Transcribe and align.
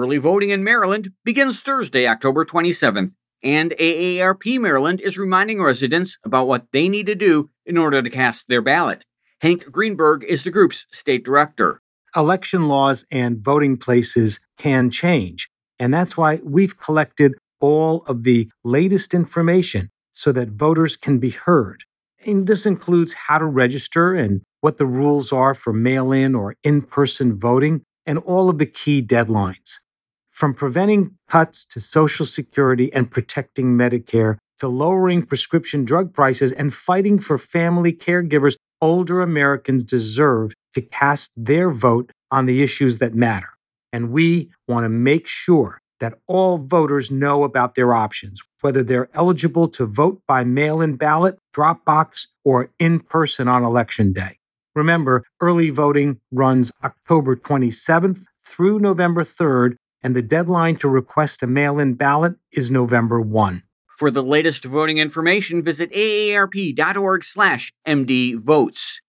Early 0.00 0.18
voting 0.18 0.50
in 0.50 0.62
Maryland 0.62 1.10
begins 1.24 1.60
Thursday, 1.60 2.06
October 2.06 2.44
27th, 2.44 3.14
and 3.42 3.72
AARP 3.80 4.60
Maryland 4.60 5.00
is 5.00 5.18
reminding 5.18 5.60
residents 5.60 6.18
about 6.22 6.46
what 6.46 6.66
they 6.72 6.88
need 6.88 7.06
to 7.06 7.16
do 7.16 7.50
in 7.66 7.76
order 7.76 8.00
to 8.00 8.08
cast 8.08 8.46
their 8.46 8.62
ballot. 8.62 9.04
Hank 9.40 9.72
Greenberg 9.72 10.22
is 10.22 10.44
the 10.44 10.52
group's 10.52 10.86
state 10.92 11.24
director. 11.24 11.80
Election 12.14 12.68
laws 12.68 13.04
and 13.10 13.38
voting 13.38 13.76
places 13.76 14.38
can 14.56 14.92
change, 14.92 15.50
and 15.80 15.92
that's 15.92 16.16
why 16.16 16.38
we've 16.44 16.78
collected 16.78 17.34
all 17.58 18.04
of 18.06 18.22
the 18.22 18.48
latest 18.62 19.14
information 19.14 19.90
so 20.12 20.30
that 20.30 20.50
voters 20.50 20.94
can 20.94 21.18
be 21.18 21.30
heard. 21.30 21.82
And 22.24 22.46
this 22.46 22.66
includes 22.66 23.12
how 23.14 23.38
to 23.38 23.46
register 23.46 24.14
and 24.14 24.42
what 24.60 24.78
the 24.78 24.86
rules 24.86 25.32
are 25.32 25.56
for 25.56 25.72
mail 25.72 26.12
in 26.12 26.36
or 26.36 26.54
in 26.62 26.82
person 26.82 27.36
voting 27.36 27.82
and 28.06 28.18
all 28.20 28.48
of 28.48 28.58
the 28.58 28.66
key 28.66 29.02
deadlines. 29.02 29.80
From 30.38 30.54
preventing 30.54 31.16
cuts 31.28 31.66
to 31.66 31.80
Social 31.80 32.24
Security 32.24 32.92
and 32.92 33.10
protecting 33.10 33.76
Medicare 33.76 34.38
to 34.60 34.68
lowering 34.68 35.26
prescription 35.26 35.84
drug 35.84 36.14
prices 36.14 36.52
and 36.52 36.72
fighting 36.72 37.18
for 37.18 37.38
family 37.38 37.92
caregivers, 37.92 38.54
older 38.80 39.20
Americans 39.20 39.82
deserve 39.82 40.52
to 40.74 40.80
cast 40.80 41.32
their 41.36 41.72
vote 41.72 42.12
on 42.30 42.46
the 42.46 42.62
issues 42.62 42.98
that 42.98 43.16
matter. 43.16 43.48
And 43.92 44.12
we 44.12 44.52
want 44.68 44.84
to 44.84 44.88
make 44.88 45.26
sure 45.26 45.80
that 45.98 46.20
all 46.28 46.58
voters 46.58 47.10
know 47.10 47.42
about 47.42 47.74
their 47.74 47.92
options, 47.92 48.40
whether 48.60 48.84
they're 48.84 49.10
eligible 49.14 49.66
to 49.70 49.86
vote 49.86 50.22
by 50.28 50.44
mail 50.44 50.82
in 50.82 50.94
ballot, 50.94 51.36
drop 51.52 51.84
box, 51.84 52.28
or 52.44 52.70
in 52.78 53.00
person 53.00 53.48
on 53.48 53.64
election 53.64 54.12
day. 54.12 54.38
Remember, 54.76 55.24
early 55.40 55.70
voting 55.70 56.20
runs 56.30 56.70
October 56.84 57.34
27th 57.34 58.22
through 58.46 58.78
November 58.78 59.24
3rd, 59.24 59.74
and 60.02 60.14
the 60.14 60.22
deadline 60.22 60.76
to 60.76 60.88
request 60.88 61.42
a 61.42 61.46
mail 61.46 61.78
in 61.78 61.94
ballot 61.94 62.34
is 62.52 62.70
November 62.70 63.20
1. 63.20 63.62
For 63.98 64.10
the 64.10 64.22
latest 64.22 64.64
voting 64.64 64.98
information, 64.98 65.62
visit 65.62 65.92
aarp.org 65.92 67.24
slash 67.24 67.72
mdvotes. 67.86 69.00